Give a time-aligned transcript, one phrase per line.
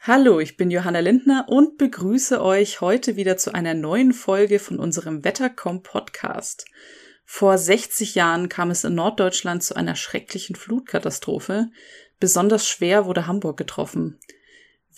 [0.00, 4.78] Hallo, ich bin Johanna Lindner und begrüße euch heute wieder zu einer neuen Folge von
[4.78, 6.66] unserem Wettercom Podcast.
[7.24, 11.66] Vor 60 Jahren kam es in Norddeutschland zu einer schrecklichen Flutkatastrophe.
[12.20, 14.18] Besonders schwer wurde Hamburg getroffen.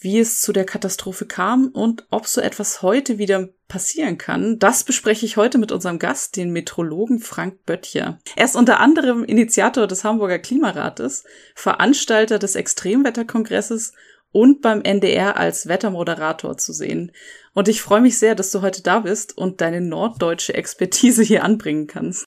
[0.03, 4.85] Wie es zu der Katastrophe kam und ob so etwas heute wieder passieren kann, das
[4.85, 8.19] bespreche ich heute mit unserem Gast, den Metrologen Frank Böttcher.
[8.37, 11.25] Er ist unter anderem Initiator des Hamburger Klimarates,
[11.55, 13.93] Veranstalter des Extremwetterkongresses
[14.33, 17.13] und beim NDR als Wettermoderator zu sehen.
[17.53, 21.45] Und ich freue mich sehr, dass du heute da bist und deine norddeutsche Expertise hier
[21.45, 22.27] anbringen kannst.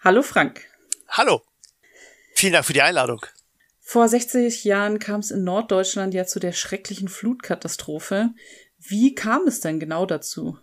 [0.00, 0.62] Hallo Frank.
[1.08, 1.42] Hallo.
[2.34, 3.24] Vielen Dank für die Einladung.
[3.80, 8.30] Vor 60 Jahren kam es in Norddeutschland ja zu der schrecklichen Flutkatastrophe.
[8.78, 10.58] Wie kam es denn genau dazu?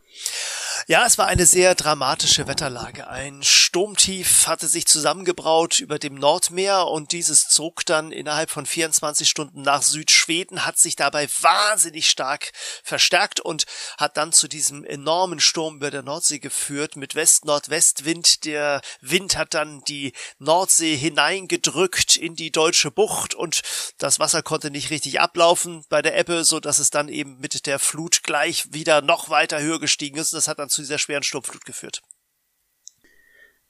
[0.87, 3.07] Ja, es war eine sehr dramatische Wetterlage.
[3.07, 9.27] Ein Sturmtief hatte sich zusammengebraut über dem Nordmeer und dieses zog dann innerhalb von 24
[9.27, 12.51] Stunden nach Südschweden, hat sich dabei wahnsinnig stark
[12.83, 13.65] verstärkt und
[13.97, 18.45] hat dann zu diesem enormen Sturm über der Nordsee geführt mit West-Nordwestwind.
[18.45, 23.63] Der Wind hat dann die Nordsee hineingedrückt in die deutsche Bucht und
[23.97, 27.65] das Wasser konnte nicht richtig ablaufen bei der Ebbe, so dass es dann eben mit
[27.65, 30.33] der Flut gleich wieder noch weiter höher gestiegen ist.
[30.33, 32.01] Das hat dann zu dieser schweren Sturmflut geführt.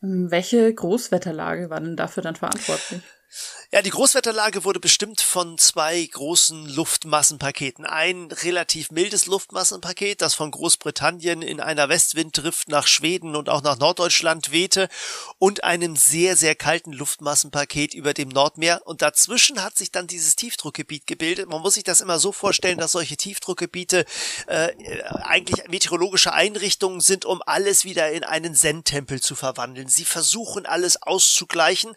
[0.03, 3.01] Ähm, welche Großwetterlage war denn dafür dann verantwortlich?
[3.71, 7.85] Ja, die Großwetterlage wurde bestimmt von zwei großen Luftmassenpaketen.
[7.85, 13.77] Ein relativ mildes Luftmassenpaket, das von Großbritannien in einer Westwinddrift nach Schweden und auch nach
[13.77, 14.87] Norddeutschland wehte
[15.39, 18.81] und einem sehr, sehr kalten Luftmassenpaket über dem Nordmeer.
[18.85, 21.49] Und dazwischen hat sich dann dieses Tiefdruckgebiet gebildet.
[21.49, 24.05] Man muss sich das immer so vorstellen, dass solche Tiefdruckgebiete
[24.47, 24.71] äh,
[25.23, 29.89] eigentlich meteorologische Einrichtungen sind, um alles wieder in einen Zen-Tempel zu verwandeln.
[29.89, 31.93] Sie versuchen alles auszugleichen.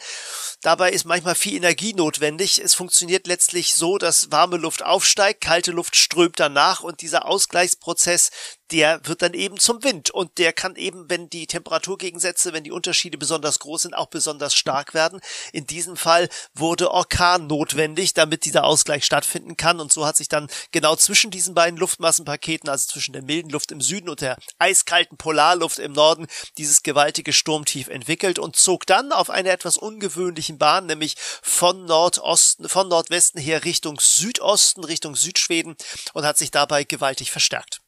[0.63, 2.61] Dabei ist manchmal viel Energie notwendig.
[2.63, 8.31] Es funktioniert letztlich so, dass warme Luft aufsteigt, kalte Luft strömt danach und dieser Ausgleichsprozess,
[8.71, 12.73] der wird dann eben zum Wind und der kann eben, wenn die Temperaturgegensätze, wenn die
[12.73, 15.21] Unterschiede besonders groß sind, auch besonders stark werden.
[15.53, 20.29] In diesem Fall wurde Orkan notwendig, damit dieser Ausgleich stattfinden kann und so hat sich
[20.29, 24.37] dann genau zwischen diesen beiden Luftmassenpaketen, also zwischen der milden Luft im Süden und der
[24.59, 26.27] eiskalten Polarluft im Norden,
[26.59, 32.69] dieses gewaltige Sturmtief entwickelt und zog dann auf einer etwas ungewöhnlichen Bahn, nämlich von Nordosten,
[32.69, 35.77] von Nordwesten her Richtung Südosten, Richtung Südschweden
[36.13, 37.81] und hat sich dabei gewaltig verstärkt.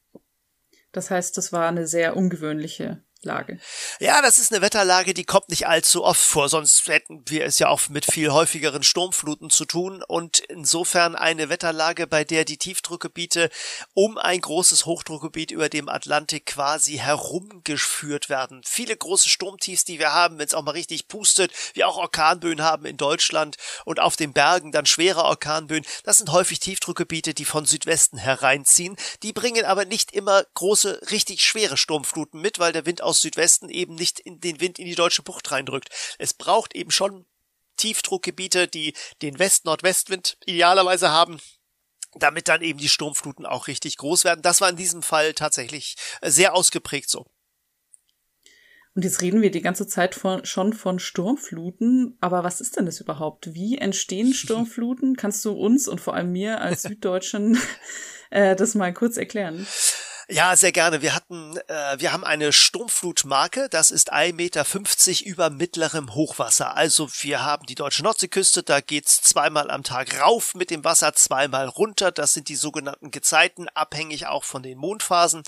[0.91, 3.59] Das heißt, das war eine sehr ungewöhnliche Lage.
[3.99, 7.59] Ja, das ist eine Wetterlage, die kommt nicht allzu oft vor, sonst hätten wir es
[7.59, 12.57] ja auch mit viel häufigeren Sturmfluten zu tun und insofern eine Wetterlage, bei der die
[12.57, 13.51] Tiefdruckgebiete
[13.93, 18.61] um ein großes Hochdruckgebiet über dem Atlantik quasi herumgeführt werden.
[18.65, 22.63] Viele große Sturmtiefs, die wir haben, wenn es auch mal richtig pustet, wir auch Orkanböen
[22.63, 27.45] haben in Deutschland und auf den Bergen dann schwere Orkanböen, das sind häufig Tiefdruckgebiete, die
[27.45, 28.95] von Südwesten hereinziehen.
[29.21, 33.69] Die bringen aber nicht immer große, richtig schwere Sturmfluten mit, weil der Wind aus Südwesten
[33.69, 35.89] eben nicht in den Wind in die deutsche Bucht reindrückt.
[36.17, 37.25] Es braucht eben schon
[37.77, 41.39] Tiefdruckgebiete, die den West-Nordwestwind idealerweise haben,
[42.15, 44.41] damit dann eben die Sturmfluten auch richtig groß werden.
[44.41, 47.25] Das war in diesem Fall tatsächlich sehr ausgeprägt so.
[48.93, 52.17] Und jetzt reden wir die ganze Zeit von, schon von Sturmfluten.
[52.19, 53.53] Aber was ist denn das überhaupt?
[53.53, 55.15] Wie entstehen Sturmfluten?
[55.15, 57.57] Kannst du uns und vor allem mir als Süddeutschen
[58.29, 59.65] äh, das mal kurz erklären?
[60.33, 61.01] Ja, sehr gerne.
[61.01, 66.77] Wir hatten, äh, wir haben eine Sturmflutmarke, das ist 1,50 Meter über mittlerem Hochwasser.
[66.77, 71.11] Also wir haben die deutsche Nordseeküste, da geht's zweimal am Tag rauf mit dem Wasser,
[71.15, 72.13] zweimal runter.
[72.13, 75.43] Das sind die sogenannten Gezeiten, abhängig auch von den Mondphasen.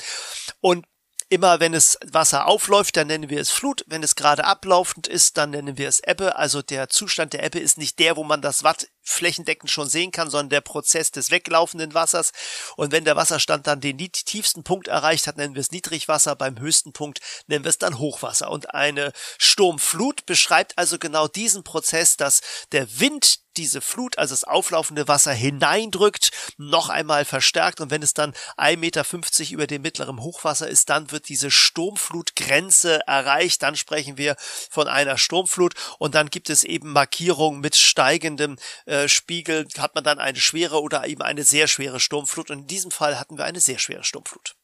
[0.60, 0.86] Und
[1.30, 3.84] Immer wenn es Wasser aufläuft, dann nennen wir es Flut.
[3.88, 6.36] Wenn es gerade ablaufend ist, dann nennen wir es Ebbe.
[6.36, 10.12] Also der Zustand der Ebbe ist nicht der, wo man das Watt flächendeckend schon sehen
[10.12, 12.32] kann, sondern der Prozess des weglaufenden Wassers.
[12.76, 16.36] Und wenn der Wasserstand dann den tiefsten Punkt erreicht hat, nennen wir es Niedrigwasser.
[16.36, 18.50] Beim höchsten Punkt nennen wir es dann Hochwasser.
[18.50, 22.42] Und eine Sturmflut beschreibt also genau diesen Prozess, dass
[22.72, 28.14] der Wind diese Flut, also das auflaufende Wasser hineindrückt, noch einmal verstärkt und wenn es
[28.14, 34.18] dann 1,50 Meter über dem mittleren Hochwasser ist, dann wird diese Sturmflutgrenze erreicht, dann sprechen
[34.18, 34.36] wir
[34.70, 40.04] von einer Sturmflut und dann gibt es eben Markierungen mit steigendem äh, Spiegel, hat man
[40.04, 43.46] dann eine schwere oder eben eine sehr schwere Sturmflut und in diesem Fall hatten wir
[43.46, 44.56] eine sehr schwere Sturmflut.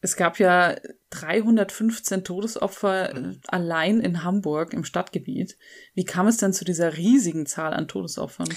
[0.00, 0.76] Es gab ja
[1.10, 3.40] 315 Todesopfer mhm.
[3.46, 5.56] allein in Hamburg im Stadtgebiet.
[5.94, 8.48] Wie kam es denn zu dieser riesigen Zahl an Todesopfern?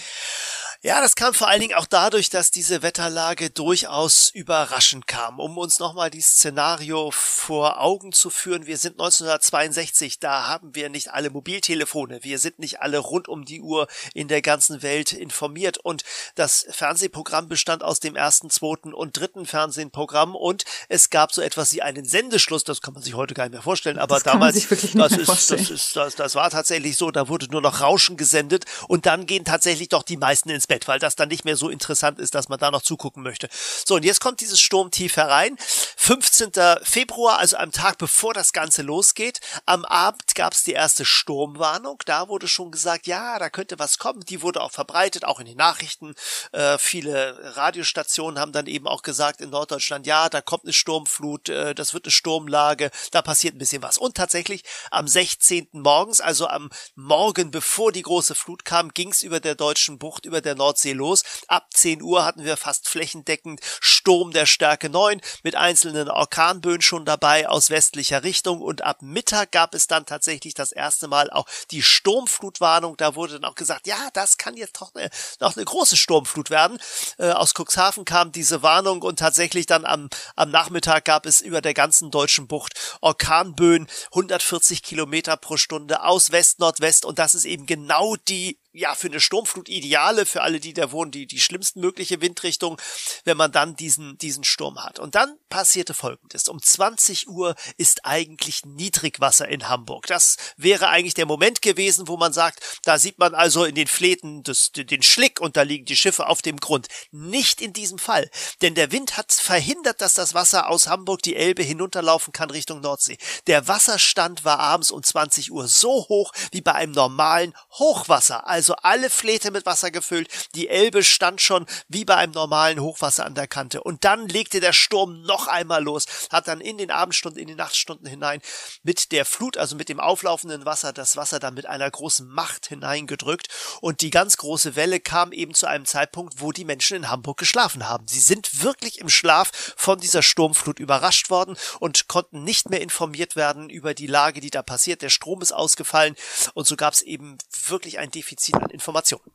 [0.83, 5.39] Ja, das kam vor allen Dingen auch dadurch, dass diese Wetterlage durchaus überraschend kam.
[5.39, 10.89] Um uns nochmal die Szenario vor Augen zu führen, wir sind 1962, da haben wir
[10.89, 15.13] nicht alle Mobiltelefone, wir sind nicht alle rund um die Uhr in der ganzen Welt
[15.13, 15.79] informiert.
[15.79, 16.03] Und
[16.35, 20.35] das Fernsehprogramm bestand aus dem ersten, zweiten und dritten Fernsehprogramm.
[20.35, 23.53] Und es gab so etwas wie einen Sendeschluss, das kann man sich heute gar nicht
[23.53, 27.27] mehr vorstellen, aber das damals, das, ist, das, ist, das, das war tatsächlich so, da
[27.29, 28.65] wurde nur noch Rauschen gesendet.
[28.87, 31.69] Und dann gehen tatsächlich doch die meisten ins Bett, weil das dann nicht mehr so
[31.69, 33.47] interessant ist, dass man da noch zugucken möchte.
[33.85, 35.57] So, und jetzt kommt dieses Sturmtief herein.
[35.59, 36.51] 15.
[36.83, 39.39] Februar, also am Tag bevor das Ganze losgeht.
[39.65, 41.99] Am Abend gab es die erste Sturmwarnung.
[42.05, 44.21] Da wurde schon gesagt, ja, da könnte was kommen.
[44.21, 46.13] Die wurde auch verbreitet, auch in den Nachrichten.
[46.51, 51.49] Äh, viele Radiostationen haben dann eben auch gesagt in Norddeutschland, ja, da kommt eine Sturmflut,
[51.49, 53.97] äh, das wird eine Sturmlage, da passiert ein bisschen was.
[53.97, 55.69] Und tatsächlich am 16.
[55.71, 60.25] morgens, also am Morgen bevor die große Flut kam, ging es über der deutschen Bucht,
[60.25, 61.23] über der Nordsee los.
[61.47, 67.05] Ab 10 Uhr hatten wir fast flächendeckend Sturm der Stärke 9 mit einzelnen Orkanböen schon
[67.05, 71.47] dabei aus westlicher Richtung und ab Mittag gab es dann tatsächlich das erste Mal auch
[71.71, 72.97] die Sturmflutwarnung.
[72.97, 75.09] Da wurde dann auch gesagt, ja, das kann jetzt doch eine,
[75.39, 76.79] noch eine große Sturmflut werden.
[77.17, 81.61] Äh, aus Cuxhaven kam diese Warnung und tatsächlich dann am, am Nachmittag gab es über
[81.61, 87.45] der ganzen deutschen Bucht Orkanböen 140 Kilometer pro Stunde aus West, Nordwest und das ist
[87.45, 91.39] eben genau die ja, für eine Sturmflut ideale, für alle, die da wohnen, die, die
[91.39, 92.79] schlimmsten mögliche Windrichtung,
[93.23, 94.99] wenn man dann diesen, diesen Sturm hat.
[94.99, 96.47] Und dann passierte Folgendes.
[96.47, 100.07] Um 20 Uhr ist eigentlich Niedrigwasser in Hamburg.
[100.07, 103.87] Das wäre eigentlich der Moment gewesen, wo man sagt, da sieht man also in den
[103.87, 106.87] Fläten des, den Schlick und da liegen die Schiffe auf dem Grund.
[107.11, 108.29] Nicht in diesem Fall.
[108.61, 112.81] Denn der Wind hat verhindert, dass das Wasser aus Hamburg die Elbe hinunterlaufen kann Richtung
[112.81, 113.17] Nordsee.
[113.47, 118.47] Der Wasserstand war abends um 20 Uhr so hoch wie bei einem normalen Hochwasser.
[118.47, 120.27] Also also alle Fläche mit Wasser gefüllt.
[120.53, 123.81] Die Elbe stand schon wie bei einem normalen Hochwasser an der Kante.
[123.81, 127.55] Und dann legte der Sturm noch einmal los, hat dann in den Abendstunden, in die
[127.55, 128.41] Nachtstunden hinein
[128.83, 132.67] mit der Flut, also mit dem auflaufenden Wasser, das Wasser dann mit einer großen Macht
[132.67, 133.47] hineingedrückt.
[133.79, 137.37] Und die ganz große Welle kam eben zu einem Zeitpunkt, wo die Menschen in Hamburg
[137.37, 138.05] geschlafen haben.
[138.09, 143.37] Sie sind wirklich im Schlaf von dieser Sturmflut überrascht worden und konnten nicht mehr informiert
[143.37, 145.01] werden über die Lage, die da passiert.
[145.01, 146.17] Der Strom ist ausgefallen
[146.53, 147.37] und so gab es eben
[147.67, 149.31] wirklich ein Defizit an Informationen.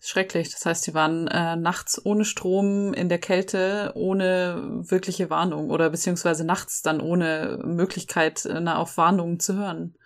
[0.00, 0.50] Schrecklich.
[0.50, 5.90] Das heißt, sie waren äh, nachts ohne Strom, in der Kälte, ohne wirkliche Warnung oder
[5.90, 9.96] beziehungsweise nachts dann ohne Möglichkeit, äh, auf Warnungen zu hören.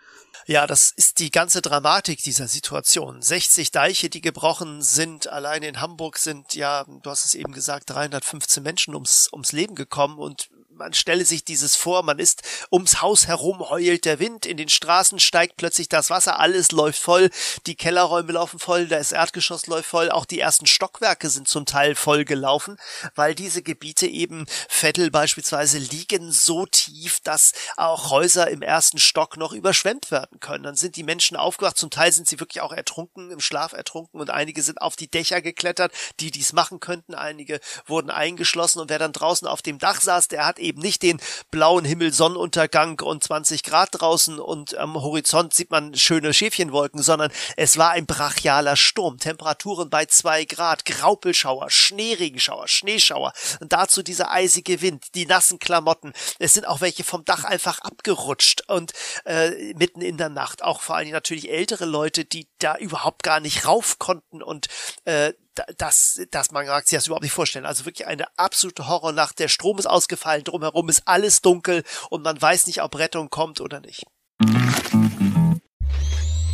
[0.46, 3.23] Ja, das ist die ganze Dramatik dieser Situation.
[3.23, 7.90] 60 Deiche, die gebrochen sind, allein in Hamburg sind ja, du hast es eben gesagt,
[7.90, 13.02] 315 Menschen ums, ums Leben gekommen und man stelle sich dieses vor, man ist ums
[13.02, 17.30] Haus herum, heult der Wind, in den Straßen steigt plötzlich das Wasser, alles läuft voll,
[17.66, 21.94] die Kellerräume laufen voll, das Erdgeschoss läuft voll, auch die ersten Stockwerke sind zum Teil
[21.94, 22.76] voll gelaufen,
[23.14, 29.36] weil diese Gebiete eben, Vettel beispielsweise, liegen so tief, dass auch Häuser im ersten Stock
[29.36, 30.64] noch überschwemmt werden können.
[30.64, 34.20] Dann sind die Menschen aufgewacht, zum Teil sind sie wirklich auch ertrunken, im Schlaf ertrunken
[34.20, 38.90] und einige sind auf die Dächer geklettert, die dies machen könnten, einige wurden eingeschlossen und
[38.90, 41.20] wer dann draußen auf dem Dach saß, der hat eben nicht den
[41.50, 47.30] blauen Himmel, Sonnenuntergang und 20 Grad draußen und am Horizont sieht man schöne Schäfchenwolken, sondern
[47.56, 49.18] es war ein brachialer Sturm.
[49.18, 56.12] Temperaturen bei zwei Grad, Graupelschauer, Schneeregenschauer, Schneeschauer und dazu dieser eisige Wind, die nassen Klamotten.
[56.38, 58.92] Es sind auch welche vom Dach einfach abgerutscht und
[59.24, 60.62] äh, mitten in der Nacht.
[60.62, 64.69] Auch vor allem natürlich ältere Leute, die da überhaupt gar nicht rauf konnten und
[65.04, 65.32] äh,
[65.76, 67.66] das, das man mag sich das überhaupt nicht vorstellen.
[67.66, 69.38] Also wirklich eine absolute Horrornacht.
[69.38, 73.60] Der Strom ist ausgefallen, drumherum ist alles dunkel und man weiß nicht, ob Rettung kommt
[73.60, 74.04] oder nicht.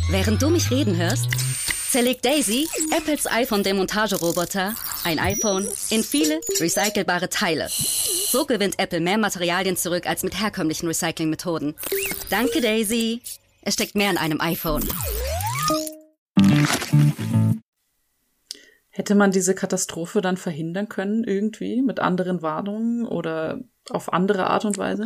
[0.09, 1.27] Während du mich reden hörst,
[1.89, 7.67] zerlegt Daisy, Apples iPhone-Demontageroboter, ein iPhone in viele recycelbare Teile.
[7.69, 11.75] So gewinnt Apple mehr Materialien zurück als mit herkömmlichen Recyclingmethoden.
[12.29, 13.21] Danke, Daisy.
[13.61, 14.87] Es steckt mehr in einem iPhone.
[18.99, 24.65] Hätte man diese Katastrophe dann verhindern können, irgendwie, mit anderen Warnungen oder auf andere Art
[24.65, 25.05] und Weise?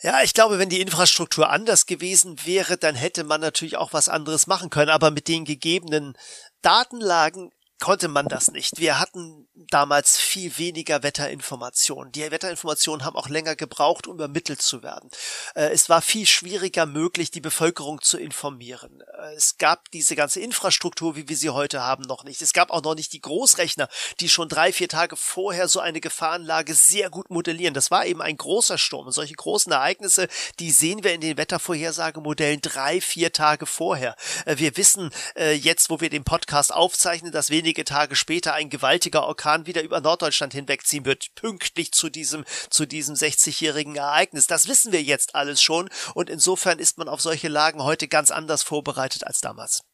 [0.00, 4.08] Ja, ich glaube, wenn die Infrastruktur anders gewesen wäre, dann hätte man natürlich auch was
[4.08, 4.90] anderes machen können.
[4.90, 6.14] Aber mit den gegebenen
[6.60, 8.78] Datenlagen konnte man das nicht.
[8.78, 12.12] Wir hatten damals viel weniger Wetterinformationen.
[12.12, 15.10] Die Wetterinformationen haben auch länger gebraucht, um übermittelt zu werden.
[15.54, 19.02] Äh, es war viel schwieriger möglich, die Bevölkerung zu informieren.
[19.18, 22.42] Äh, es gab diese ganze Infrastruktur, wie wir sie heute haben, noch nicht.
[22.42, 23.88] Es gab auch noch nicht die Großrechner,
[24.20, 27.74] die schon drei, vier Tage vorher so eine Gefahrenlage sehr gut modellieren.
[27.74, 29.06] Das war eben ein großer Sturm.
[29.06, 34.16] Und solche großen Ereignisse, die sehen wir in den Wettervorhersagemodellen drei, vier Tage vorher.
[34.46, 39.26] Äh, wir wissen jetzt, wo wir den Podcast aufzeichnen, dass wenige Tage später ein gewaltiger
[39.26, 44.46] Orkan wieder über Norddeutschland hinwegziehen wird, pünktlich zu diesem, zu diesem 60-jährigen Ereignis.
[44.46, 48.30] Das wissen wir jetzt alles schon und insofern ist man auf solche Lagen heute ganz
[48.30, 49.84] anders vorbereitet als damals.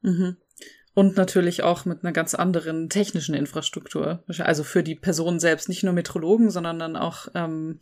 [0.00, 0.36] Mhm.
[0.94, 4.24] Und natürlich auch mit einer ganz anderen technischen Infrastruktur.
[4.26, 7.78] Also für die Personen selbst, nicht nur Metrologen, sondern dann auch ähm,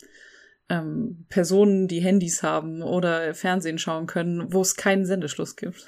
[0.70, 5.86] ähm, Personen, die Handys haben oder Fernsehen schauen können, wo es keinen Sendeschluss gibt.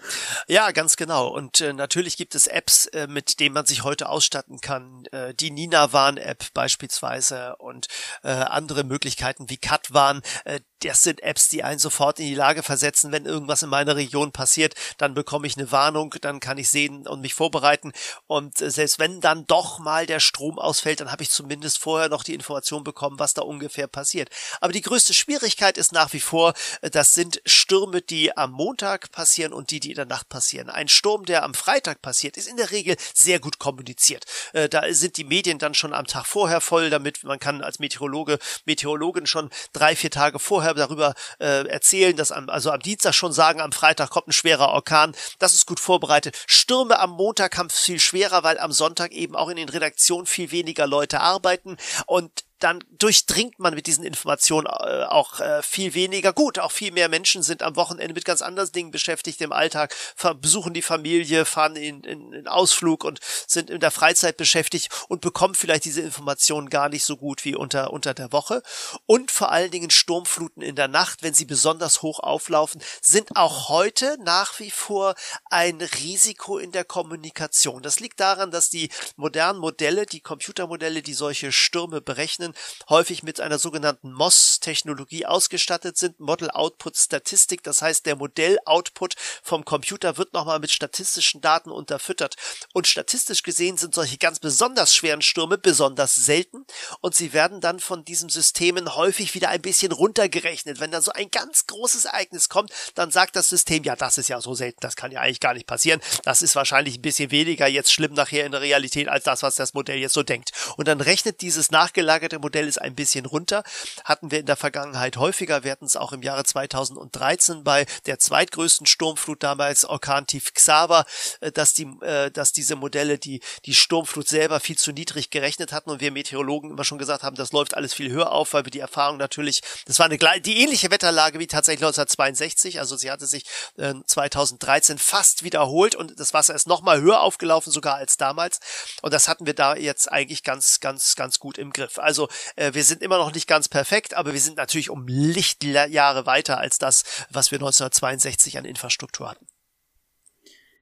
[0.48, 1.28] Ja, ganz genau.
[1.28, 5.04] Und äh, natürlich gibt es Apps, äh, mit denen man sich heute ausstatten kann.
[5.12, 7.86] Äh, die Nina-Warn-App beispielsweise und
[8.24, 10.20] äh, andere Möglichkeiten wie Katwarn.
[10.44, 13.96] Äh, das sind Apps, die einen sofort in die Lage versetzen, wenn irgendwas in meiner
[13.96, 17.92] Region passiert, dann bekomme ich eine Warnung, dann kann ich sehen und mich vorbereiten.
[18.26, 22.08] Und äh, selbst wenn dann doch mal der Strom ausfällt, dann habe ich zumindest vorher
[22.08, 24.28] noch die Information bekommen, was da ungefähr passiert.
[24.60, 29.12] Aber die größte Schwierigkeit ist nach wie vor, äh, das sind Stürme, die am Montag
[29.12, 30.68] passieren und die, die in der Nacht passieren.
[30.68, 34.24] Ein Sturm, der am Freitag passiert, ist in der Regel sehr gut kommuniziert.
[34.52, 37.78] Äh, da sind die Medien dann schon am Tag vorher voll, damit man kann als
[37.78, 43.14] Meteorologe, Meteorologin schon drei, vier Tage vorher darüber äh, erzählen, dass am, also am Dienstag
[43.14, 45.14] schon sagen, am Freitag kommt ein schwerer Orkan.
[45.38, 46.36] Das ist gut vorbereitet.
[46.46, 50.50] Stürme am Montag haben viel schwerer, weil am Sonntag eben auch in den Redaktionen viel
[50.50, 51.76] weniger Leute arbeiten
[52.06, 56.32] und dann durchdringt man mit diesen Informationen äh, auch äh, viel weniger.
[56.32, 59.94] Gut, auch viel mehr Menschen sind am Wochenende mit ganz anderen Dingen beschäftigt im Alltag,
[60.40, 65.20] besuchen die Familie, fahren in, in, in Ausflug und sind in der Freizeit beschäftigt und
[65.20, 68.62] bekommen vielleicht diese Informationen gar nicht so gut wie unter, unter der Woche.
[69.06, 73.68] Und vor allen Dingen Sturmfluten in der Nacht, wenn sie besonders hoch auflaufen, sind auch
[73.68, 75.14] heute nach wie vor
[75.50, 77.82] ein Risiko in der Kommunikation.
[77.82, 82.51] Das liegt daran, dass die modernen Modelle, die Computermodelle, die solche Stürme berechnen,
[82.88, 87.62] häufig mit einer sogenannten MOS-Technologie ausgestattet sind, Model Output Statistik.
[87.62, 92.36] Das heißt, der Modell-Output vom Computer wird nochmal mit statistischen Daten unterfüttert.
[92.72, 96.64] Und statistisch gesehen sind solche ganz besonders schweren Stürme besonders selten
[97.00, 100.80] und sie werden dann von diesen Systemen häufig wieder ein bisschen runtergerechnet.
[100.80, 104.28] Wenn dann so ein ganz großes Ereignis kommt, dann sagt das System, ja, das ist
[104.28, 106.00] ja so selten, das kann ja eigentlich gar nicht passieren.
[106.24, 109.54] Das ist wahrscheinlich ein bisschen weniger jetzt schlimm nachher in der Realität als das, was
[109.54, 110.52] das Modell jetzt so denkt.
[110.76, 113.62] Und dann rechnet dieses nachgelagerte Modell ist ein bisschen runter.
[114.04, 115.64] Hatten wir in der Vergangenheit häufiger.
[115.64, 121.06] Wir hatten es auch im Jahre 2013 bei der zweitgrößten Sturmflut damals, Orkan Tief Xaver,
[121.40, 125.72] äh, dass die, äh, dass diese Modelle die, die Sturmflut selber viel zu niedrig gerechnet
[125.72, 128.64] hatten und wir Meteorologen immer schon gesagt haben, das läuft alles viel höher auf, weil
[128.64, 133.10] wir die Erfahrung natürlich, das war eine die ähnliche Wetterlage wie tatsächlich 1962, also sie
[133.10, 133.44] hatte sich
[133.76, 138.60] 2013 äh, fast wiederholt und das Wasser ist nochmal höher aufgelaufen sogar als damals
[139.02, 141.98] und das hatten wir da jetzt eigentlich ganz, ganz, ganz gut im Griff.
[141.98, 146.26] Also äh, wir sind immer noch nicht ganz perfekt, aber wir sind natürlich um Lichtjahre
[146.26, 149.46] weiter als das, was wir 1962 an Infrastruktur hatten.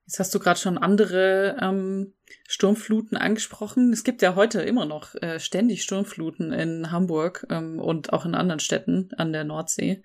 [0.07, 2.15] Jetzt hast du gerade schon andere ähm,
[2.49, 3.93] Sturmfluten angesprochen.
[3.93, 8.35] Es gibt ja heute immer noch äh, ständig Sturmfluten in Hamburg ähm, und auch in
[8.35, 10.03] anderen Städten an der Nordsee.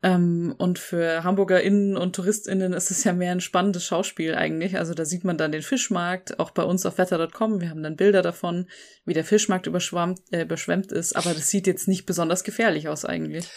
[0.00, 4.78] Ähm, und für HamburgerInnen und TouristInnen ist es ja mehr ein spannendes Schauspiel eigentlich.
[4.78, 7.60] Also da sieht man dann den Fischmarkt, auch bei uns auf wetter.com.
[7.60, 8.68] Wir haben dann Bilder davon,
[9.04, 11.16] wie der Fischmarkt überschwemmt, äh, überschwemmt ist.
[11.16, 13.48] Aber das sieht jetzt nicht besonders gefährlich aus eigentlich.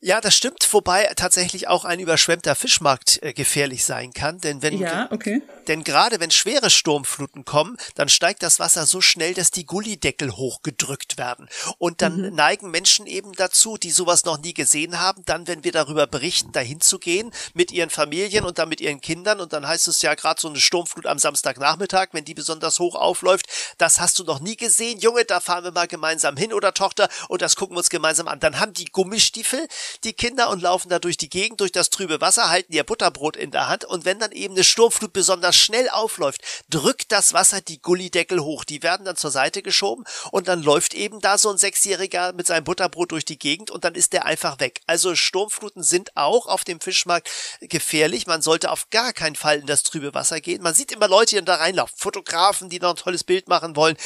[0.00, 4.76] Ja, das stimmt, wobei tatsächlich auch ein überschwemmter Fischmarkt äh, gefährlich sein kann, denn wenn
[4.76, 5.40] ja, okay.
[5.68, 10.32] denn gerade wenn schwere Sturmfluten kommen, dann steigt das Wasser so schnell, dass die Gullideckel
[10.32, 11.48] hochgedrückt werden
[11.78, 12.34] und dann mhm.
[12.34, 16.52] neigen Menschen eben dazu, die sowas noch nie gesehen haben, dann wenn wir darüber berichten,
[16.52, 20.02] dahin zu gehen mit ihren Familien und dann mit ihren Kindern und dann heißt es
[20.02, 23.46] ja gerade so eine Sturmflut am Samstagnachmittag, wenn die besonders hoch aufläuft,
[23.78, 27.08] das hast du noch nie gesehen, Junge, da fahren wir mal gemeinsam hin oder Tochter
[27.28, 28.40] und das gucken wir uns gemeinsam an.
[28.40, 29.66] Dann haben die Gummistiefel
[30.04, 33.36] die Kinder und laufen da durch die Gegend, durch das trübe Wasser, halten ihr Butterbrot
[33.36, 37.60] in der Hand und wenn dann eben eine Sturmflut besonders schnell aufläuft, drückt das Wasser
[37.60, 38.64] die Gullideckel hoch.
[38.64, 42.46] Die werden dann zur Seite geschoben und dann läuft eben da so ein Sechsjähriger mit
[42.46, 44.80] seinem Butterbrot durch die Gegend und dann ist der einfach weg.
[44.86, 48.26] Also Sturmfluten sind auch auf dem Fischmarkt gefährlich.
[48.26, 50.62] Man sollte auf gar keinen Fall in das trübe Wasser gehen.
[50.62, 51.96] Man sieht immer Leute, die da reinlaufen.
[51.96, 53.96] Fotografen, die noch ein tolles Bild machen wollen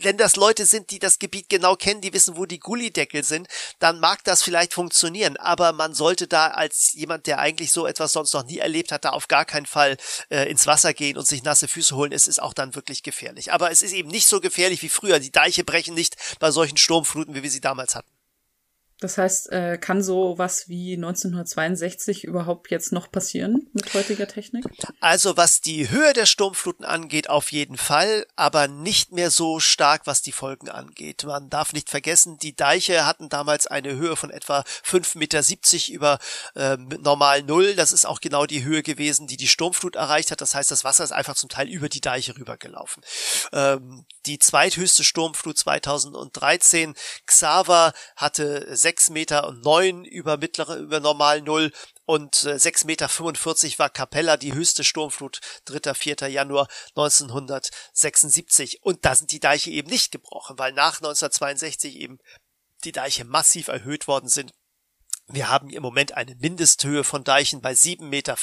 [0.00, 3.48] wenn das Leute sind, die das Gebiet genau kennen, die wissen, wo die Gullideckel sind,
[3.80, 5.36] dann mag das vielleicht funktionieren.
[5.36, 9.04] Aber man sollte da als jemand, der eigentlich so etwas sonst noch nie erlebt hat,
[9.04, 9.96] da auf gar keinen Fall
[10.30, 13.02] äh, ins Wasser gehen gehen und sich nasse Füße holen, es ist auch dann wirklich
[13.02, 13.52] gefährlich.
[13.52, 15.18] Aber es ist eben nicht so gefährlich wie früher.
[15.18, 18.17] Die Deiche brechen nicht bei solchen Sturmfluten, wie wir sie damals hatten.
[19.00, 24.64] Das heißt, äh, kann so was wie 1962 überhaupt jetzt noch passieren mit heutiger Technik?
[25.00, 30.06] Also was die Höhe der Sturmfluten angeht, auf jeden Fall, aber nicht mehr so stark,
[30.06, 31.24] was die Folgen angeht.
[31.24, 36.18] Man darf nicht vergessen, die Deiche hatten damals eine Höhe von etwa 5,70 Meter über
[36.56, 37.74] äh, normal Null.
[37.76, 40.40] Das ist auch genau die Höhe gewesen, die die Sturmflut erreicht hat.
[40.40, 43.04] Das heißt, das Wasser ist einfach zum Teil über die Deiche rübergelaufen.
[43.52, 46.94] Ähm, die zweithöchste Sturmflut 2013,
[47.26, 51.72] Xaver, hatte sechs Meter und neun über mittlere, über normal Null
[52.06, 55.92] und äh, 6,45 Meter war Capella die höchste Sturmflut 3.
[55.92, 56.16] 4.
[56.30, 58.82] Januar 1976.
[58.82, 62.18] Und da sind die Deiche eben nicht gebrochen, weil nach 1962 eben
[62.84, 64.54] die Deiche massiv erhöht worden sind
[65.30, 68.36] wir haben im Moment eine Mindesthöhe von Deichen bei 7,50 Meter.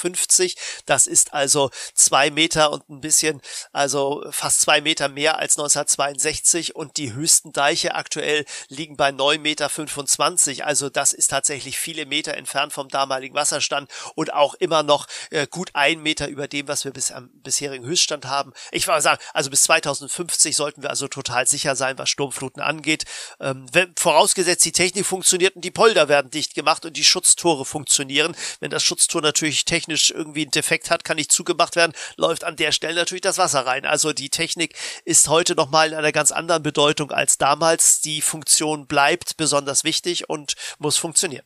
[0.85, 6.75] Das ist also zwei Meter und ein bisschen, also fast zwei Meter mehr als 1962
[6.75, 10.67] und die höchsten Deiche aktuell liegen bei 9,25 Meter.
[10.67, 15.47] Also das ist tatsächlich viele Meter entfernt vom damaligen Wasserstand und auch immer noch äh,
[15.47, 18.53] gut ein Meter über dem, was wir bis am bisherigen Höchststand haben.
[18.71, 23.05] Ich würde sagen, also bis 2050 sollten wir also total sicher sein, was Sturmfluten angeht.
[23.39, 27.03] Ähm, wenn, vorausgesetzt die Technik funktioniert und die Polder werden dicht gemacht gemacht und die
[27.03, 28.35] Schutztore funktionieren.
[28.59, 32.55] Wenn das Schutztor natürlich technisch irgendwie einen Defekt hat, kann nicht zugemacht werden, läuft an
[32.55, 33.85] der Stelle natürlich das Wasser rein.
[33.85, 38.01] Also die Technik ist heute nochmal in einer ganz anderen Bedeutung als damals.
[38.01, 41.45] Die Funktion bleibt besonders wichtig und muss funktionieren.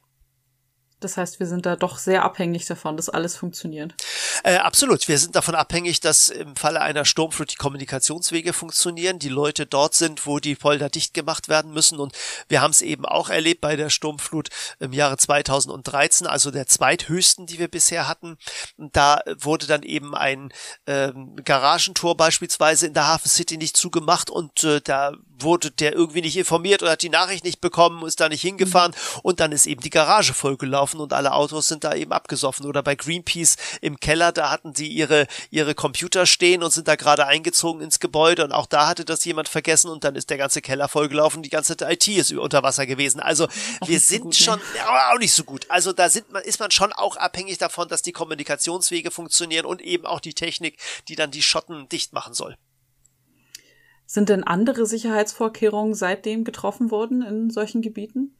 [0.99, 3.95] Das heißt, wir sind da doch sehr abhängig davon, dass alles funktioniert.
[4.43, 5.07] Äh, absolut.
[5.07, 9.95] Wir sind davon abhängig, dass im Falle einer Sturmflut die Kommunikationswege funktionieren, die Leute dort
[9.95, 11.99] sind, wo die Polder dicht gemacht werden müssen.
[11.99, 12.13] Und
[12.47, 17.45] wir haben es eben auch erlebt bei der Sturmflut im Jahre 2013, also der zweithöchsten,
[17.45, 18.37] die wir bisher hatten.
[18.77, 20.51] Da wurde dann eben ein
[20.85, 26.21] ähm, Garagentor beispielsweise in der Hafen City nicht zugemacht und äh, da wurde der irgendwie
[26.21, 29.19] nicht informiert oder hat die Nachricht nicht bekommen, ist da nicht hingefahren mhm.
[29.23, 32.65] und dann ist eben die Garage vollgelaufen gelaufen und alle Autos sind da eben abgesoffen.
[32.65, 36.95] Oder bei Greenpeace im Keller, da hatten sie ihre, ihre Computer stehen und sind da
[36.95, 40.37] gerade eingezogen ins Gebäude und auch da hatte das jemand vergessen und dann ist der
[40.37, 43.19] ganze Keller vollgelaufen, die ganze IT ist unter Wasser gewesen.
[43.19, 43.47] Also
[43.85, 45.11] wir sind so gut, schon, ne?
[45.13, 45.65] auch nicht so gut.
[45.69, 49.81] Also da sind man, ist man schon auch abhängig davon, dass die Kommunikationswege funktionieren und
[49.81, 52.55] eben auch die Technik, die dann die Schotten dicht machen soll.
[54.05, 58.35] Sind denn andere Sicherheitsvorkehrungen seitdem getroffen worden in solchen Gebieten?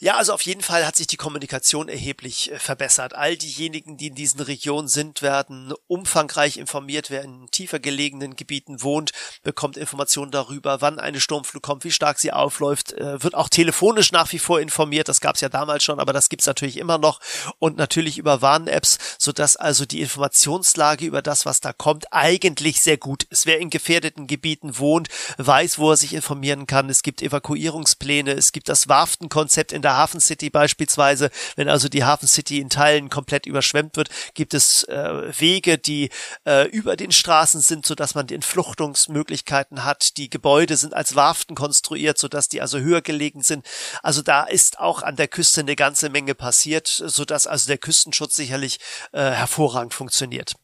[0.00, 3.16] Ja, also auf jeden Fall hat sich die Kommunikation erheblich äh, verbessert.
[3.16, 7.10] All diejenigen, die in diesen Regionen sind, werden umfangreich informiert.
[7.10, 9.10] Wer in tiefer gelegenen Gebieten wohnt,
[9.42, 14.12] bekommt Informationen darüber, wann eine Sturmflut kommt, wie stark sie aufläuft, äh, wird auch telefonisch
[14.12, 15.08] nach wie vor informiert.
[15.08, 17.18] Das gab es ja damals schon, aber das gibt's natürlich immer noch.
[17.58, 22.98] Und natürlich über Warn-Apps, sodass also die Informationslage über das, was da kommt, eigentlich sehr
[22.98, 23.46] gut ist.
[23.46, 25.08] Wer in gefährdeten Gebieten wohnt,
[25.38, 26.88] weiß, wo er sich informieren kann.
[26.88, 31.88] Es gibt Evakuierungspläne, es gibt das Warftenkonzept in der der Hafen City beispielsweise, wenn also
[31.88, 36.10] die Hafen City in Teilen komplett überschwemmt wird, gibt es äh, Wege, die
[36.44, 40.18] äh, über den Straßen sind, so dass man die Entfluchtungsmöglichkeiten hat.
[40.18, 43.64] Die Gebäude sind als Warften konstruiert, so dass die also höher gelegen sind.
[44.02, 47.78] Also da ist auch an der Küste eine ganze Menge passiert, so dass also der
[47.78, 48.80] Küstenschutz sicherlich
[49.12, 50.54] äh, hervorragend funktioniert.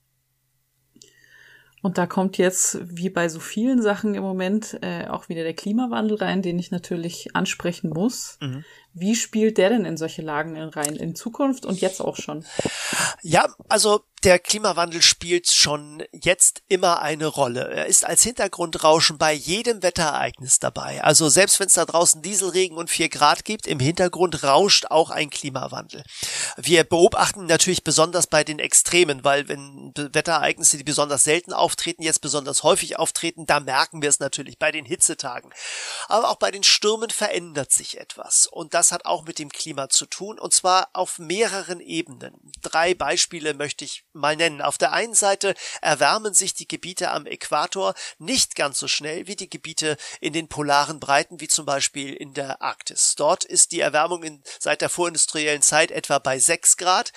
[1.84, 5.52] Und da kommt jetzt, wie bei so vielen Sachen im Moment, äh, auch wieder der
[5.52, 8.38] Klimawandel rein, den ich natürlich ansprechen muss.
[8.40, 8.64] Mhm.
[8.96, 10.94] Wie spielt der denn in solche Lagen rein?
[10.94, 12.44] In Zukunft und jetzt auch schon?
[13.22, 17.70] Ja, also der Klimawandel spielt schon jetzt immer eine Rolle.
[17.70, 21.04] Er ist als Hintergrundrauschen bei jedem Wetterereignis dabei.
[21.04, 25.10] Also selbst wenn es da draußen Dieselregen und vier Grad gibt, im Hintergrund rauscht auch
[25.10, 26.04] ein Klimawandel.
[26.56, 32.20] Wir beobachten natürlich besonders bei den Extremen, weil wenn Wetterereignisse, die besonders selten auftreten, jetzt
[32.20, 35.50] besonders häufig auftreten, da merken wir es natürlich bei den Hitzetagen.
[36.08, 38.46] Aber auch bei den Stürmen verändert sich etwas.
[38.46, 42.52] Und das hat auch mit dem Klima zu tun, und zwar auf mehreren Ebenen.
[42.62, 44.62] Drei Beispiele möchte ich mal nennen.
[44.62, 49.36] Auf der einen Seite erwärmen sich die Gebiete am Äquator nicht ganz so schnell wie
[49.36, 53.14] die Gebiete in den polaren Breiten, wie zum Beispiel in der Arktis.
[53.16, 57.12] Dort ist die Erwärmung in, seit der vorindustriellen Zeit etwa bei 6 Grad,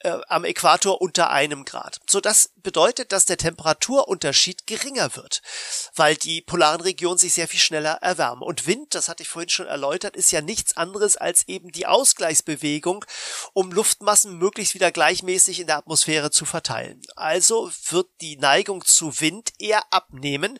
[0.00, 2.00] äh, am Äquator unter einem Grad.
[2.08, 5.42] So das bedeutet, dass der Temperaturunterschied geringer wird,
[5.94, 8.42] weil die polaren Regionen sich sehr viel schneller erwärmen.
[8.42, 11.70] Und Wind, das hatte ich vorhin schon erläutert, ist ja nichts anderes anderes als eben
[11.72, 13.04] die Ausgleichsbewegung,
[13.52, 17.00] um Luftmassen möglichst wieder gleichmäßig in der Atmosphäre zu verteilen.
[17.16, 20.58] Also wird die Neigung zu Wind eher abnehmen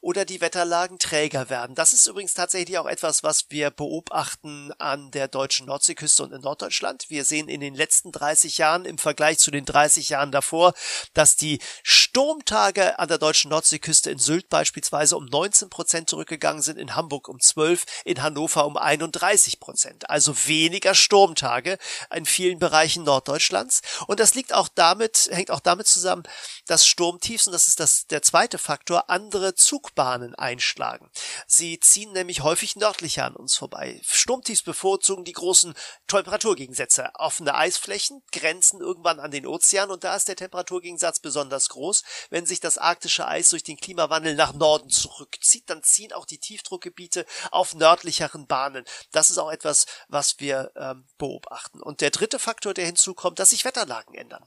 [0.00, 1.74] oder die Wetterlagen träger werden.
[1.74, 6.40] Das ist übrigens tatsächlich auch etwas, was wir beobachten an der deutschen Nordseeküste und in
[6.40, 7.06] Norddeutschland.
[7.08, 10.74] Wir sehen in den letzten 30 Jahren im Vergleich zu den 30 Jahren davor,
[11.12, 16.78] dass die Sturmtage an der deutschen Nordseeküste in Sylt beispielsweise um 19 Prozent zurückgegangen sind,
[16.78, 19.93] in Hamburg um 12, in Hannover um 31 Prozent.
[20.08, 21.78] Also weniger Sturmtage
[22.14, 23.82] in vielen Bereichen Norddeutschlands.
[24.06, 26.24] Und das liegt auch damit, hängt auch damit zusammen,
[26.66, 31.10] dass Sturmtiefs, und das ist das, der zweite Faktor, andere Zugbahnen einschlagen.
[31.46, 34.00] Sie ziehen nämlich häufig nördlicher an uns vorbei.
[34.02, 35.74] Sturmtiefs bevorzugen die großen
[36.06, 37.10] Temperaturgegensätze.
[37.14, 42.02] Offene Eisflächen grenzen irgendwann an den Ozean und da ist der Temperaturgegensatz besonders groß.
[42.30, 46.38] Wenn sich das arktische Eis durch den Klimawandel nach Norden zurückzieht, dann ziehen auch die
[46.38, 48.84] Tiefdruckgebiete auf nördlicheren Bahnen.
[49.12, 51.82] Das ist auch etwas, was wir ähm, beobachten.
[51.82, 54.44] Und der dritte Faktor, der hinzukommt, dass sich Wetterlagen ändern.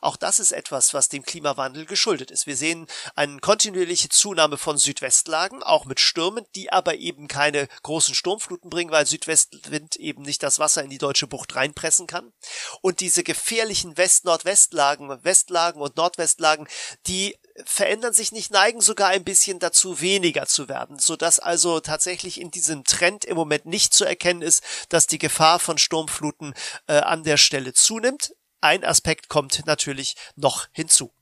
[0.00, 2.46] Auch das ist etwas, was dem Klimawandel geschuldet ist.
[2.46, 8.14] Wir sehen eine kontinuierliche Zunahme von Südwestlagen, auch mit Stürmen, die aber eben keine großen
[8.14, 12.32] Sturmfluten bringen, weil Südwestwind eben nicht das Wasser in die deutsche Bucht reinpressen kann.
[12.80, 16.66] Und diese gefährlichen West-Nordwestlagen, Westlagen und Nordwestlagen,
[17.06, 21.80] die verändern sich nicht, neigen sogar ein bisschen dazu, weniger zu werden, so dass also
[21.80, 26.54] tatsächlich in diesem Trend im Moment nicht zu erkennen ist, dass die Gefahr von Sturmfluten
[26.86, 28.34] äh, an der Stelle zunimmt.
[28.60, 31.12] Ein Aspekt kommt natürlich noch hinzu.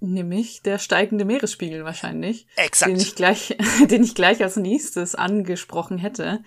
[0.00, 2.46] Nämlich der steigende Meeresspiegel wahrscheinlich.
[2.56, 2.90] Exakt.
[2.90, 3.56] Den ich gleich,
[3.90, 6.42] den ich gleich als nächstes angesprochen hätte.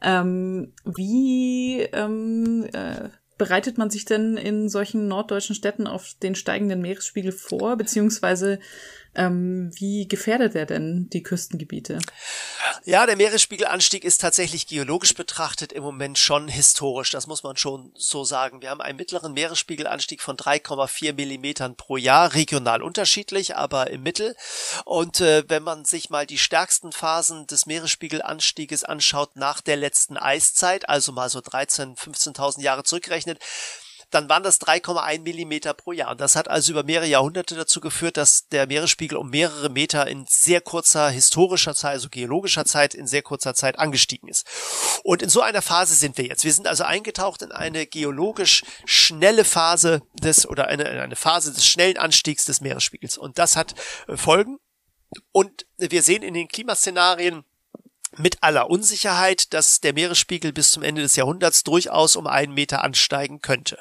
[0.00, 6.80] Ähm, wie ähm, äh, bereitet man sich denn in solchen norddeutschen Städten auf den steigenden
[6.82, 8.60] Meeresspiegel vor, beziehungsweise
[9.14, 11.98] ähm, wie gefährdet er denn die Küstengebiete?
[12.84, 17.10] Ja, der Meeresspiegelanstieg ist tatsächlich geologisch betrachtet im Moment schon historisch.
[17.10, 18.60] Das muss man schon so sagen.
[18.60, 24.36] Wir haben einen mittleren Meeresspiegelanstieg von 3,4 Millimetern pro Jahr, regional unterschiedlich, aber im Mittel.
[24.84, 30.16] Und äh, wenn man sich mal die stärksten Phasen des Meeresspiegelanstieges anschaut nach der letzten
[30.16, 33.38] Eiszeit, also mal so 13, 15.000 Jahre zurückgerechnet,
[34.14, 36.12] dann waren das 3,1 Millimeter pro Jahr.
[36.12, 40.06] Und das hat also über mehrere Jahrhunderte dazu geführt, dass der Meeresspiegel um mehrere Meter
[40.06, 44.46] in sehr kurzer historischer Zeit, also geologischer Zeit, in sehr kurzer Zeit angestiegen ist.
[45.02, 46.44] Und in so einer Phase sind wir jetzt.
[46.44, 51.66] Wir sind also eingetaucht in eine geologisch schnelle Phase des, oder eine, eine Phase des
[51.66, 53.18] schnellen Anstiegs des Meeresspiegels.
[53.18, 53.74] Und das hat
[54.06, 54.58] äh, Folgen.
[55.32, 57.44] Und wir sehen in den Klimaszenarien,
[58.18, 62.82] mit aller Unsicherheit, dass der Meeresspiegel bis zum Ende des Jahrhunderts durchaus um einen Meter
[62.84, 63.78] ansteigen könnte.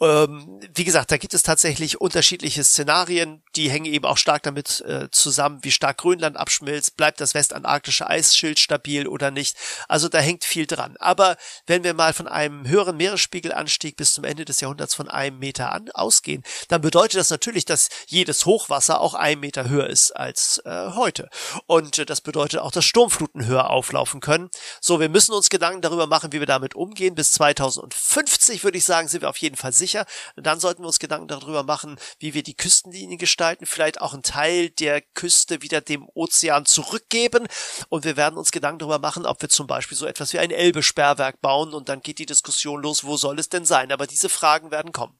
[0.00, 4.82] Ähm, wie gesagt, da gibt es tatsächlich unterschiedliche Szenarien, die hängen eben auch stark damit
[4.82, 9.56] äh, zusammen, wie stark Grönland abschmilzt, bleibt das westantarktische Eisschild stabil oder nicht.
[9.88, 10.96] Also da hängt viel dran.
[10.98, 15.38] Aber wenn wir mal von einem höheren Meeresspiegelanstieg bis zum Ende des Jahrhunderts von einem
[15.38, 20.12] Meter an ausgehen, dann bedeutet das natürlich, dass jedes Hochwasser auch ein Meter höher ist
[20.12, 21.30] als äh, heute.
[21.66, 24.50] Und äh, das bedeutet auch, dass Sturmfluten höher höher auflaufen können.
[24.80, 27.14] So, wir müssen uns Gedanken darüber machen, wie wir damit umgehen.
[27.14, 30.06] Bis 2050 würde ich sagen, sind wir auf jeden Fall sicher.
[30.36, 34.22] Dann sollten wir uns Gedanken darüber machen, wie wir die Küstenlinien gestalten, vielleicht auch einen
[34.22, 37.46] Teil der Küste wieder dem Ozean zurückgeben.
[37.88, 40.50] Und wir werden uns Gedanken darüber machen, ob wir zum Beispiel so etwas wie ein
[40.50, 41.74] Elbe-Sperrwerk bauen.
[41.74, 43.92] Und dann geht die Diskussion los, wo soll es denn sein?
[43.92, 45.18] Aber diese Fragen werden kommen.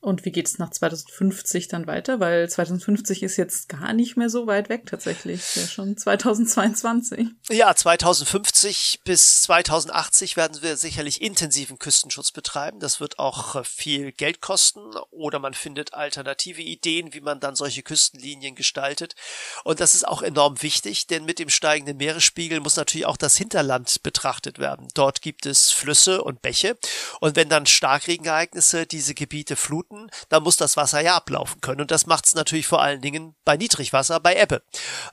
[0.00, 2.20] Und wie geht's nach 2050 dann weiter?
[2.20, 5.42] Weil 2050 ist jetzt gar nicht mehr so weit weg tatsächlich.
[5.56, 7.28] Ja, schon 2022.
[7.50, 12.80] Ja, 2050 bis 2080 werden wir sicherlich intensiven Küstenschutz betreiben.
[12.80, 17.54] Das wird auch äh, viel Geld kosten oder man findet alternative Ideen, wie man dann
[17.54, 19.14] solche Küstenlinien gestaltet.
[19.64, 23.36] Und das ist auch enorm wichtig, denn mit dem steigenden Meeresspiegel muss natürlich auch das
[23.36, 24.88] Hinterland betrachtet werden.
[24.94, 26.78] Dort gibt es Flüsse und Bäche.
[27.20, 31.80] Und wenn dann Starkregenereignisse diese Gebiete fluten, Minuten, dann muss das Wasser ja ablaufen können.
[31.80, 34.62] Und das macht es natürlich vor allen Dingen bei Niedrigwasser, bei Ebbe.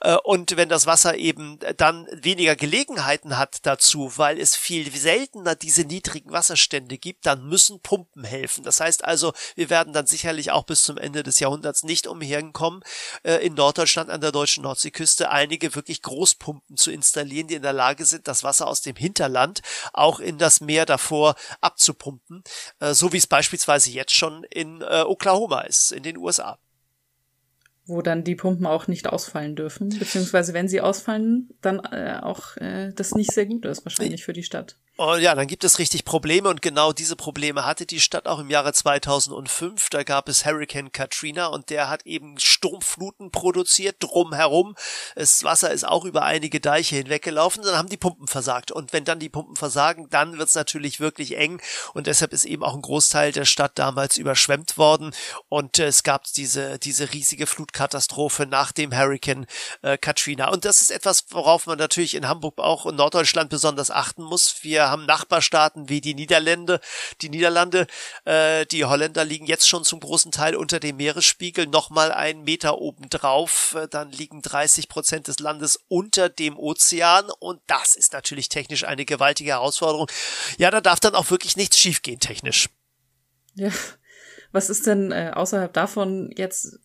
[0.01, 5.55] Äh, und wenn das Wasser eben dann weniger Gelegenheiten hat dazu, weil es viel seltener
[5.55, 8.63] diese niedrigen Wasserstände gibt, dann müssen Pumpen helfen.
[8.63, 12.83] Das heißt also, wir werden dann sicherlich auch bis zum Ende des Jahrhunderts nicht umherkommen,
[13.23, 17.73] äh, in Norddeutschland an der deutschen Nordseeküste einige wirklich Großpumpen zu installieren, die in der
[17.73, 19.61] Lage sind, das Wasser aus dem Hinterland
[19.93, 22.43] auch in das Meer davor abzupumpen,
[22.79, 26.59] äh, so wie es beispielsweise jetzt schon in in äh, Oklahoma ist, in den USA.
[27.85, 32.57] Wo dann die Pumpen auch nicht ausfallen dürfen, beziehungsweise wenn sie ausfallen, dann äh, auch
[32.57, 34.77] äh, das nicht sehr gut ist wahrscheinlich für die Stadt.
[34.99, 38.39] Und ja, dann gibt es richtig Probleme und genau diese Probleme hatte die Stadt auch
[38.39, 39.91] im Jahre 2005.
[39.91, 44.75] Da gab es Hurricane Katrina und der hat eben Sturmfluten produziert drumherum.
[45.15, 47.61] Das Wasser ist auch über einige Deiche hinweggelaufen.
[47.61, 48.71] Dann haben die Pumpen versagt.
[48.71, 51.61] Und wenn dann die Pumpen versagen, dann wird es natürlich wirklich eng.
[51.93, 55.13] Und deshalb ist eben auch ein Großteil der Stadt damals überschwemmt worden.
[55.47, 59.45] Und äh, es gab diese, diese riesige Flutkatastrophe nach dem Hurricane
[59.83, 60.49] äh, Katrina.
[60.49, 64.55] Und das ist etwas, worauf man natürlich in Hamburg auch in Norddeutschland besonders achten muss.
[64.63, 66.79] Wir haben Nachbarstaaten wie die Niederlande.
[67.21, 67.87] Die Niederlande,
[68.25, 72.79] äh, die Holländer liegen jetzt schon zum großen Teil unter dem Meeresspiegel, nochmal einen Meter
[72.79, 73.75] obendrauf.
[73.75, 78.83] Äh, dann liegen 30 Prozent des Landes unter dem Ozean und das ist natürlich technisch
[78.83, 80.09] eine gewaltige Herausforderung.
[80.57, 82.69] Ja, da darf dann auch wirklich nichts schiefgehen technisch.
[83.55, 83.71] Ja,
[84.51, 86.79] was ist denn äh, außerhalb davon jetzt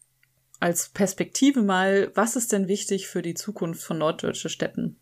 [0.60, 5.01] als Perspektive mal, was ist denn wichtig für die Zukunft von norddeutsche Städten?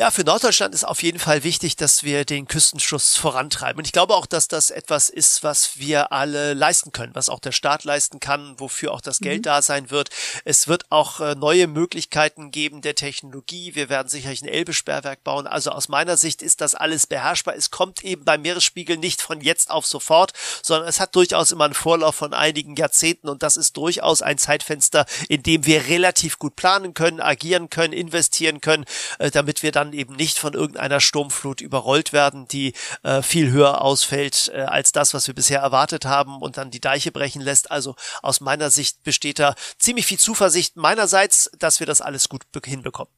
[0.00, 3.80] Ja, für Norddeutschland ist auf jeden Fall wichtig, dass wir den Küstenschutz vorantreiben.
[3.80, 7.40] Und ich glaube auch, dass das etwas ist, was wir alle leisten können, was auch
[7.40, 9.42] der Staat leisten kann, wofür auch das Geld mhm.
[9.42, 10.10] da sein wird.
[10.44, 13.74] Es wird auch äh, neue Möglichkeiten geben der Technologie.
[13.74, 15.48] Wir werden sicherlich ein Elbe-Sperrwerk bauen.
[15.48, 17.56] Also aus meiner Sicht ist das alles beherrschbar.
[17.56, 20.32] Es kommt eben beim Meeresspiegel nicht von jetzt auf sofort,
[20.62, 24.38] sondern es hat durchaus immer einen Vorlauf von einigen Jahrzehnten und das ist durchaus ein
[24.38, 28.84] Zeitfenster, in dem wir relativ gut planen können, agieren können, investieren können,
[29.18, 33.50] äh, damit wir dann dann eben nicht von irgendeiner Sturmflut überrollt werden, die äh, viel
[33.50, 37.42] höher ausfällt äh, als das, was wir bisher erwartet haben und dann die Deiche brechen
[37.42, 37.70] lässt.
[37.70, 42.44] Also aus meiner Sicht besteht da ziemlich viel Zuversicht meinerseits, dass wir das alles gut
[42.64, 43.12] hinbekommen.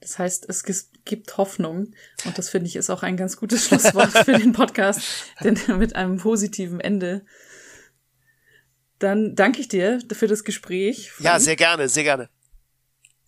[0.00, 0.62] Das heißt, es
[1.04, 1.94] gibt Hoffnung
[2.24, 5.00] und das finde ich ist auch ein ganz gutes Schlusswort für den Podcast,
[5.42, 7.24] denn mit einem positiven Ende.
[8.98, 11.12] Dann danke ich dir für das Gespräch.
[11.12, 11.24] Frank.
[11.24, 12.28] Ja, sehr gerne, sehr gerne.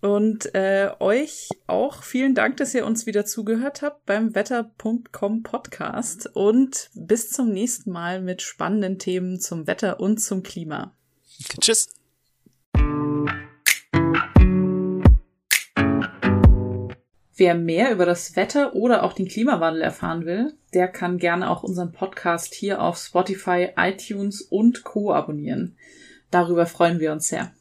[0.01, 6.31] Und äh, euch auch vielen Dank, dass ihr uns wieder zugehört habt beim Wetter.com Podcast.
[6.35, 10.95] Und bis zum nächsten Mal mit spannenden Themen zum Wetter und zum Klima.
[11.61, 11.89] Tschüss.
[17.35, 21.63] Wer mehr über das Wetter oder auch den Klimawandel erfahren will, der kann gerne auch
[21.63, 25.77] unseren Podcast hier auf Spotify, iTunes und Co abonnieren.
[26.33, 27.53] Darüber freuen wir uns sehr.